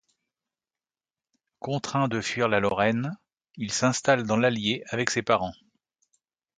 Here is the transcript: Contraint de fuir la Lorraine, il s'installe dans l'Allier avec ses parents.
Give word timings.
Contraint 1.59 2.07
de 2.07 2.21
fuir 2.21 2.47
la 2.47 2.59
Lorraine, 2.59 3.15
il 3.57 3.71
s'installe 3.71 4.23
dans 4.25 4.35
l'Allier 4.35 4.83
avec 4.89 5.11
ses 5.11 5.21
parents. 5.21 5.53